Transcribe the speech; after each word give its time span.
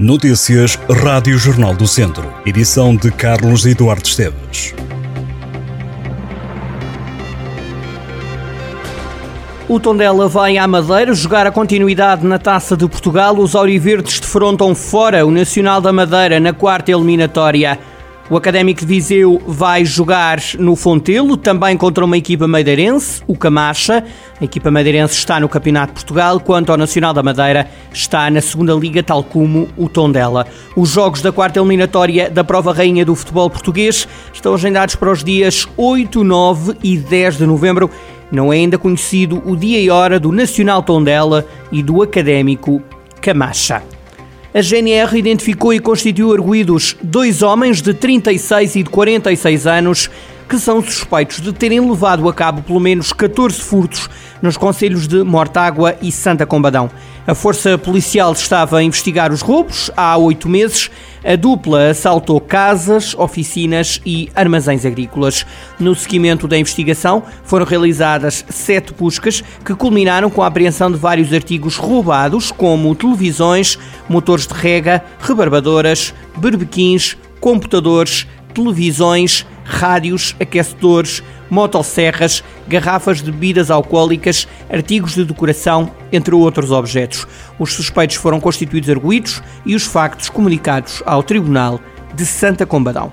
Notícias 0.00 0.78
Rádio 1.02 1.36
Jornal 1.36 1.74
do 1.74 1.84
Centro. 1.88 2.32
Edição 2.46 2.94
de 2.94 3.10
Carlos 3.10 3.66
Eduardo 3.66 4.06
Esteves. 4.06 4.72
O 9.68 9.80
Tondela 9.80 10.28
vai 10.28 10.56
à 10.56 10.68
Madeira 10.68 11.12
jogar 11.12 11.48
a 11.48 11.50
continuidade 11.50 12.24
na 12.24 12.38
Taça 12.38 12.76
de 12.76 12.86
Portugal. 12.86 13.36
Os 13.38 13.56
Auriverdes 13.56 14.20
defrontam 14.20 14.72
fora 14.72 15.26
o 15.26 15.32
Nacional 15.32 15.80
da 15.80 15.92
Madeira 15.92 16.38
na 16.38 16.52
quarta 16.52 16.92
eliminatória. 16.92 17.76
O 18.30 18.36
Académico 18.36 18.80
de 18.80 18.86
Viseu 18.86 19.40
vai 19.46 19.86
jogar 19.86 20.38
no 20.58 20.76
Fontelo, 20.76 21.34
também 21.34 21.78
contra 21.78 22.04
uma 22.04 22.18
equipa 22.18 22.46
madeirense, 22.46 23.22
o 23.26 23.34
Camacha. 23.34 24.04
A 24.38 24.44
equipa 24.44 24.70
madeirense 24.70 25.14
está 25.14 25.40
no 25.40 25.48
Campeonato 25.48 25.88
de 25.88 25.94
Portugal, 25.94 26.38
quanto 26.38 26.70
ao 26.70 26.76
Nacional 26.76 27.14
da 27.14 27.22
Madeira 27.22 27.66
está 27.90 28.30
na 28.30 28.42
segunda 28.42 28.74
Liga, 28.74 29.02
tal 29.02 29.24
como 29.24 29.66
o 29.78 29.88
Tondela. 29.88 30.46
Os 30.76 30.90
jogos 30.90 31.22
da 31.22 31.32
quarta 31.32 31.58
eliminatória 31.58 32.28
da 32.28 32.44
Prova 32.44 32.70
Rainha 32.74 33.02
do 33.02 33.14
Futebol 33.14 33.48
Português 33.48 34.06
estão 34.30 34.52
agendados 34.52 34.94
para 34.94 35.10
os 35.10 35.24
dias 35.24 35.66
8, 35.74 36.22
9 36.22 36.76
e 36.82 36.98
10 36.98 37.38
de 37.38 37.46
novembro. 37.46 37.90
Não 38.30 38.52
é 38.52 38.56
ainda 38.56 38.76
conhecido 38.76 39.42
o 39.46 39.56
dia 39.56 39.80
e 39.80 39.88
hora 39.88 40.20
do 40.20 40.30
Nacional 40.32 40.82
Tondela 40.82 41.46
e 41.72 41.82
do 41.82 42.02
Académico 42.02 42.82
Camacha. 43.22 43.97
A 44.54 44.62
GNR 44.62 45.18
identificou 45.18 45.74
e 45.74 45.78
constituiu 45.78 46.32
arguídos 46.32 46.96
dois 47.02 47.42
homens 47.42 47.82
de 47.82 47.92
36 47.92 48.76
e 48.76 48.82
de 48.82 48.88
46 48.88 49.66
anos 49.66 50.10
que 50.48 50.58
são 50.58 50.82
suspeitos 50.82 51.40
de 51.40 51.52
terem 51.52 51.78
levado 51.80 52.26
a 52.28 52.32
cabo 52.32 52.62
pelo 52.62 52.80
menos 52.80 53.12
14 53.12 53.60
furtos 53.60 54.08
nos 54.40 54.56
conselhos 54.56 55.06
de 55.06 55.22
Mortágua 55.22 55.96
e 56.00 56.10
Santa 56.10 56.46
Combadão. 56.46 56.90
A 57.26 57.34
força 57.34 57.76
policial 57.76 58.32
estava 58.32 58.78
a 58.78 58.82
investigar 58.82 59.30
os 59.30 59.42
roubos 59.42 59.90
há 59.94 60.16
oito 60.16 60.48
meses. 60.48 60.90
A 61.22 61.36
dupla 61.36 61.90
assaltou 61.90 62.40
casas, 62.40 63.14
oficinas 63.14 64.00
e 64.06 64.30
armazéns 64.34 64.86
agrícolas. 64.86 65.44
No 65.78 65.94
seguimento 65.94 66.48
da 66.48 66.56
investigação, 66.56 67.22
foram 67.44 67.66
realizadas 67.66 68.42
sete 68.48 68.94
buscas 68.94 69.44
que 69.62 69.74
culminaram 69.74 70.30
com 70.30 70.42
a 70.42 70.46
apreensão 70.46 70.90
de 70.90 70.96
vários 70.96 71.30
artigos 71.30 71.76
roubados, 71.76 72.50
como 72.50 72.94
televisões, 72.94 73.78
motores 74.08 74.46
de 74.46 74.54
rega, 74.54 75.04
rebarbadoras, 75.20 76.14
berbequins, 76.38 77.14
computadores, 77.40 78.26
televisões, 78.54 79.44
rádios, 79.68 80.34
aquecedores, 80.40 81.22
motosserras, 81.50 82.42
garrafas 82.66 83.22
de 83.22 83.30
bebidas 83.30 83.70
alcoólicas, 83.70 84.48
artigos 84.70 85.14
de 85.14 85.24
decoração, 85.24 85.90
entre 86.10 86.34
outros 86.34 86.72
objetos. 86.72 87.26
Os 87.58 87.72
suspeitos 87.74 88.16
foram 88.16 88.40
constituídos 88.40 88.88
arguídos 88.90 89.42
e 89.64 89.74
os 89.74 89.84
factos 89.84 90.30
comunicados 90.30 91.02
ao 91.06 91.22
Tribunal 91.22 91.78
de 92.14 92.24
Santa 92.24 92.64
Combadão. 92.64 93.12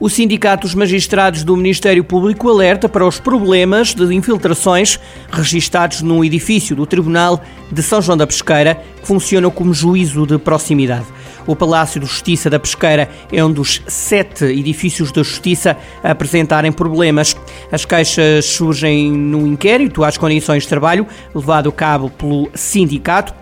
O 0.00 0.08
Sindicato 0.08 0.66
dos 0.66 0.74
Magistrados 0.74 1.44
do 1.44 1.54
Ministério 1.54 2.02
Público 2.02 2.48
alerta 2.48 2.88
para 2.88 3.06
os 3.06 3.20
problemas 3.20 3.92
de 3.92 4.14
infiltrações 4.14 4.98
registados 5.30 6.00
no 6.00 6.24
edifício 6.24 6.74
do 6.74 6.86
Tribunal 6.86 7.42
de 7.70 7.82
São 7.82 8.00
João 8.00 8.16
da 8.16 8.26
Pesqueira, 8.26 8.82
que 8.98 9.06
funciona 9.06 9.50
como 9.50 9.74
juízo 9.74 10.26
de 10.26 10.38
proximidade. 10.38 11.04
O 11.46 11.56
Palácio 11.56 12.00
de 12.00 12.06
Justiça 12.06 12.50
da 12.50 12.58
Pesqueira 12.58 13.08
é 13.32 13.44
um 13.44 13.52
dos 13.52 13.82
sete 13.86 14.44
edifícios 14.44 15.10
da 15.10 15.22
Justiça 15.22 15.76
a 16.02 16.10
apresentarem 16.10 16.70
problemas. 16.70 17.36
As 17.72 17.84
queixas 17.84 18.44
surgem 18.44 19.10
no 19.10 19.46
inquérito 19.46 20.04
às 20.04 20.16
condições 20.16 20.62
de 20.64 20.68
trabalho 20.68 21.06
levado 21.34 21.68
a 21.68 21.72
cabo 21.72 22.10
pelo 22.10 22.50
sindicato. 22.54 23.34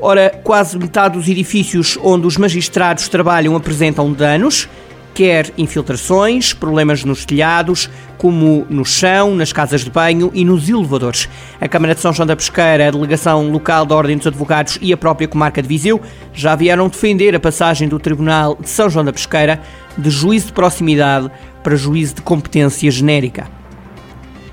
Ora, 0.00 0.30
quase 0.42 0.78
metade 0.78 1.18
dos 1.18 1.28
edifícios 1.28 1.98
onde 2.02 2.26
os 2.26 2.38
magistrados 2.38 3.08
trabalham 3.08 3.54
apresentam 3.54 4.10
danos 4.12 4.66
quer 5.14 5.50
infiltrações, 5.56 6.52
problemas 6.52 7.04
nos 7.04 7.24
telhados, 7.24 7.90
como 8.16 8.66
no 8.68 8.84
chão, 8.84 9.34
nas 9.34 9.52
casas 9.52 9.84
de 9.84 9.90
banho 9.90 10.30
e 10.34 10.44
nos 10.44 10.68
elevadores. 10.68 11.28
A 11.60 11.68
Câmara 11.68 11.94
de 11.94 12.00
São 12.00 12.12
João 12.12 12.26
da 12.26 12.36
Pesqueira, 12.36 12.88
a 12.88 12.90
Delegação 12.90 13.50
Local 13.50 13.86
da 13.86 13.94
Ordem 13.94 14.16
dos 14.16 14.26
Advogados 14.26 14.78
e 14.80 14.92
a 14.92 14.96
própria 14.96 15.28
Comarca 15.28 15.62
de 15.62 15.68
Viseu 15.68 16.00
já 16.32 16.54
vieram 16.54 16.88
defender 16.88 17.34
a 17.34 17.40
passagem 17.40 17.88
do 17.88 17.98
Tribunal 17.98 18.56
de 18.60 18.68
São 18.68 18.90
João 18.90 19.04
da 19.04 19.12
Pesqueira 19.12 19.60
de 19.96 20.10
juízo 20.10 20.46
de 20.46 20.52
proximidade 20.52 21.30
para 21.62 21.76
juízo 21.76 22.16
de 22.16 22.22
competência 22.22 22.90
genérica. 22.90 23.48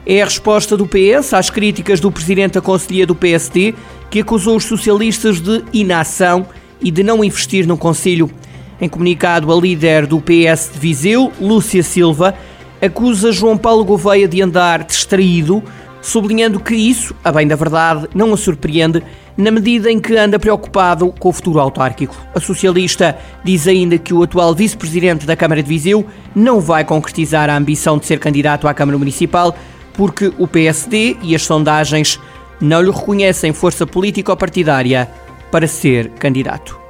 É 0.06 0.22
a 0.22 0.26
resposta 0.26 0.78
do 0.78 0.88
PS 0.88 1.34
às 1.34 1.50
críticas 1.50 2.00
do 2.00 2.10
presidente 2.10 2.54
da 2.54 2.62
Conselhia 2.62 3.06
do 3.06 3.14
PSD, 3.14 3.76
que 4.10 4.22
acusou 4.22 4.56
os 4.56 4.64
socialistas 4.64 5.42
de 5.42 5.64
inação 5.74 6.46
e 6.80 6.90
de 6.90 7.04
não 7.04 7.24
investir 7.24 7.68
no 7.68 7.78
Conselho 7.78 8.32
em 8.80 8.88
comunicado, 8.88 9.52
a 9.52 9.56
líder 9.60 10.06
do 10.06 10.22
PS 10.22 10.72
de 10.74 10.80
Viseu, 10.80 11.32
Lúcia 11.40 11.84
Silva, 11.84 12.36
acusa 12.82 13.32
João 13.32 13.58
Paulo 13.58 13.84
Gouveia 13.84 14.28
de 14.28 14.42
andar 14.42 14.84
distraído, 14.84 15.64
sublinhando 16.02 16.60
que 16.60 16.76
isso, 16.76 17.16
a 17.24 17.32
bem 17.32 17.48
da 17.48 17.56
verdade, 17.56 18.08
não 18.14 18.34
a 18.34 18.38
surpreende, 18.38 19.02
na 19.36 19.52
medida 19.52 19.92
em 19.92 20.00
que 20.00 20.18
anda 20.18 20.40
preocupado 20.40 21.14
com 21.20 21.30
o 21.30 21.34
futuro 21.34 21.60
autárquico. 21.60 22.16
A 22.34 22.40
socialista 22.40 23.18
diz 23.44 23.68
ainda 23.68 23.98
que 23.98 24.14
o 24.14 24.24
atual 24.24 24.54
vice-presidente 24.56 25.26
da 25.26 25.36
Câmara 25.36 25.62
de 25.62 25.70
Viseu 25.70 26.06
não 26.36 26.60
vai 26.60 26.84
concretizar 26.84 27.50
a 27.50 27.56
ambição 27.56 27.98
de 27.98 28.06
ser 28.06 28.20
candidato 28.20 28.68
à 28.68 28.74
Câmara 28.74 28.98
Municipal 28.98 29.56
porque 29.94 30.32
o 30.38 30.48
PSD 30.48 31.18
e 31.24 31.36
as 31.36 31.44
sondagens 31.44 32.20
não 32.62 32.82
lhe 32.82 32.92
reconhecem 32.92 33.52
força 33.52 33.86
política 33.86 34.32
ou 34.32 34.38
partidária 34.38 35.10
para 35.52 35.68
ser 35.68 36.10
candidato. 36.12 36.87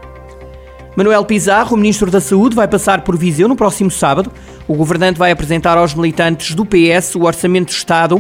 Manuel 0.98 1.24
Pizarro, 1.26 1.76
o 1.76 1.78
Ministro 1.78 2.10
da 2.10 2.20
Saúde, 2.20 2.56
vai 2.56 2.68
passar 2.68 3.02
por 3.02 3.16
Viseu 3.16 3.48
no 3.48 3.56
próximo 3.56 3.92
sábado. 3.92 4.34
O 4.68 4.74
governante 4.74 5.20
vai 5.20 5.30
apresentar 5.30 5.78
aos 5.78 5.94
militantes 5.94 6.56
do 6.56 6.66
PS 6.66 7.14
o 7.14 7.22
Orçamento 7.22 7.68
do 7.68 7.78
Estado. 7.78 8.20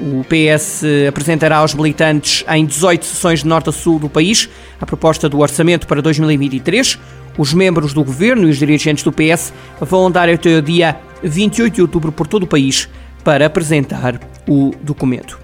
O 0.00 0.24
PS 0.24 0.82
apresentará 1.08 1.58
aos 1.58 1.74
militantes 1.74 2.44
em 2.48 2.66
18 2.66 3.04
sessões 3.04 3.42
de 3.42 3.46
norte 3.46 3.68
a 3.68 3.72
sul 3.72 4.00
do 4.00 4.08
país 4.08 4.48
a 4.80 4.84
proposta 4.84 5.28
do 5.28 5.38
orçamento 5.38 5.86
para 5.86 6.02
2023. 6.02 6.98
Os 7.38 7.54
membros 7.54 7.94
do 7.94 8.02
governo 8.02 8.48
e 8.48 8.50
os 8.50 8.56
dirigentes 8.56 9.04
do 9.04 9.12
PS 9.12 9.52
vão 9.80 10.08
andar 10.08 10.28
até 10.28 10.58
o 10.58 10.60
dia 10.60 10.96
28 11.22 11.72
de 11.72 11.82
outubro 11.82 12.10
por 12.10 12.26
todo 12.26 12.42
o 12.42 12.48
país 12.48 12.88
para 13.22 13.46
apresentar 13.46 14.18
o 14.48 14.72
documento. 14.82 15.38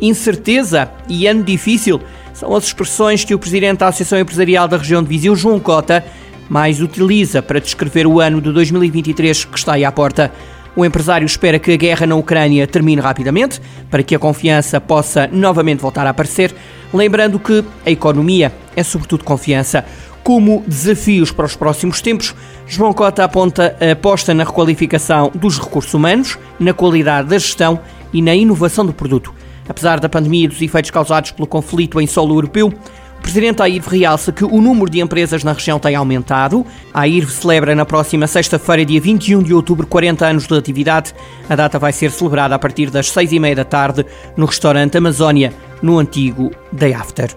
Incerteza 0.00 0.90
e 1.06 1.26
ano 1.26 1.44
difícil 1.44 2.00
são 2.40 2.56
as 2.56 2.64
expressões 2.64 3.22
que 3.22 3.34
o 3.34 3.38
presidente 3.38 3.80
da 3.80 3.88
Associação 3.88 4.18
Empresarial 4.18 4.66
da 4.66 4.78
região 4.78 5.02
de 5.02 5.08
Viseu, 5.10 5.36
João 5.36 5.60
Cota, 5.60 6.02
mais 6.48 6.80
utiliza 6.80 7.42
para 7.42 7.60
descrever 7.60 8.06
o 8.06 8.18
ano 8.18 8.40
de 8.40 8.50
2023 8.50 9.44
que 9.44 9.58
está 9.58 9.74
aí 9.74 9.84
à 9.84 9.92
porta. 9.92 10.32
O 10.74 10.82
empresário 10.82 11.26
espera 11.26 11.58
que 11.58 11.70
a 11.70 11.76
guerra 11.76 12.06
na 12.06 12.14
Ucrânia 12.14 12.66
termine 12.66 12.98
rapidamente, 12.98 13.60
para 13.90 14.02
que 14.02 14.14
a 14.14 14.18
confiança 14.18 14.80
possa 14.80 15.28
novamente 15.30 15.80
voltar 15.80 16.06
a 16.06 16.10
aparecer, 16.10 16.54
lembrando 16.94 17.38
que 17.38 17.62
a 17.84 17.90
economia 17.90 18.50
é 18.74 18.82
sobretudo 18.82 19.22
confiança. 19.22 19.84
Como 20.24 20.64
desafios 20.66 21.30
para 21.30 21.44
os 21.44 21.54
próximos 21.54 22.00
tempos, 22.00 22.34
João 22.66 22.94
Cota 22.94 23.22
aponta 23.22 23.76
a 23.78 23.92
aposta 23.92 24.32
na 24.32 24.44
requalificação 24.44 25.30
dos 25.34 25.58
recursos 25.58 25.92
humanos, 25.92 26.38
na 26.58 26.72
qualidade 26.72 27.28
da 27.28 27.36
gestão 27.36 27.78
e 28.14 28.22
na 28.22 28.34
inovação 28.34 28.86
do 28.86 28.94
produto. 28.94 29.34
Apesar 29.70 30.00
da 30.00 30.08
pandemia 30.08 30.46
e 30.46 30.48
dos 30.48 30.60
efeitos 30.60 30.90
causados 30.90 31.30
pelo 31.30 31.46
conflito 31.46 32.00
em 32.00 32.06
solo 32.06 32.34
europeu, 32.34 32.66
o 32.66 33.22
presidente 33.22 33.62
AIRV 33.62 33.86
realça 33.86 34.32
que 34.32 34.44
o 34.44 34.60
número 34.60 34.90
de 34.90 34.98
empresas 34.98 35.44
na 35.44 35.52
região 35.52 35.78
tem 35.78 35.94
aumentado. 35.94 36.66
A 36.92 37.02
AIRV 37.02 37.30
celebra 37.30 37.72
na 37.72 37.86
próxima 37.86 38.26
sexta-feira, 38.26 38.84
dia 38.84 39.00
21 39.00 39.44
de 39.44 39.54
outubro, 39.54 39.86
40 39.86 40.26
anos 40.26 40.48
de 40.48 40.58
atividade. 40.58 41.14
A 41.48 41.54
data 41.54 41.78
vai 41.78 41.92
ser 41.92 42.10
celebrada 42.10 42.52
a 42.52 42.58
partir 42.58 42.90
das 42.90 43.10
6 43.10 43.30
e 43.30 43.38
meia 43.38 43.54
da 43.54 43.64
tarde 43.64 44.04
no 44.36 44.44
restaurante 44.44 44.98
Amazónia, 44.98 45.52
no 45.80 46.00
antigo 46.00 46.50
Day 46.72 46.92
After. 46.92 47.30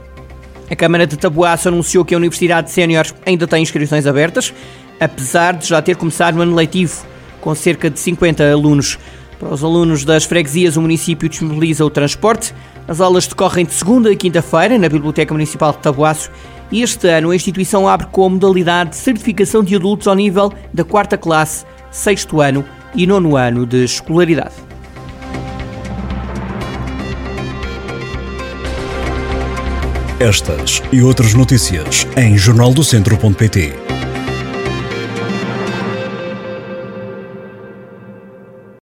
A 0.72 0.76
Câmara 0.76 1.06
de 1.06 1.16
Tabuaço 1.16 1.68
anunciou 1.68 2.04
que 2.04 2.16
a 2.16 2.18
Universidade 2.18 2.72
Sénior 2.72 3.06
ainda 3.28 3.46
tem 3.46 3.62
inscrições 3.62 4.08
abertas, 4.08 4.52
apesar 5.00 5.54
de 5.54 5.68
já 5.68 5.84
ter 5.84 5.96
começado 5.98 6.38
o 6.38 6.42
ano 6.42 6.56
letivo, 6.56 7.06
com 7.40 7.54
cerca 7.54 7.92
de 7.92 8.00
50 8.00 8.52
alunos. 8.52 8.98
Para 9.44 9.56
os 9.56 9.64
alunos 9.64 10.06
das 10.06 10.24
freguesias, 10.24 10.78
o 10.78 10.82
município 10.82 11.28
disponibiliza 11.28 11.84
o 11.84 11.90
transporte. 11.90 12.56
As 12.88 13.02
aulas 13.02 13.28
decorrem 13.28 13.66
de 13.66 13.74
segunda 13.74 14.10
a 14.10 14.16
quinta-feira 14.16 14.80
na 14.80 14.88
Biblioteca 14.88 15.34
Municipal 15.34 15.74
de 15.74 15.80
Tabuaço 15.80 16.32
e 16.72 16.82
este 16.82 17.10
ano 17.10 17.30
a 17.30 17.36
instituição 17.36 17.86
abre 17.86 18.08
com 18.08 18.26
a 18.26 18.30
modalidade 18.30 18.92
de 18.92 18.96
certificação 18.96 19.62
de 19.62 19.76
adultos 19.76 20.08
ao 20.08 20.16
nível 20.16 20.50
da 20.74 20.86
quarta 20.86 21.18
classe, 21.18 21.66
sexto 21.92 22.40
ano 22.40 22.64
e 22.96 23.06
nono 23.06 23.36
ano 23.36 23.66
de 23.66 23.84
escolaridade. 23.84 24.56
Estas 30.22 30.82
e 30.90 31.02
outras 31.02 31.34
notícias 31.34 32.08
em 32.16 32.38
jornaldocentro.pt 32.38 33.74